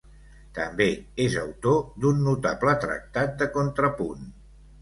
També 0.59 0.87
és 1.25 1.35
autor 1.43 1.77
d'un 2.05 2.25
notable 2.31 2.75
tractat 2.87 3.39
de 3.43 3.53
contrapunt. 3.59 4.27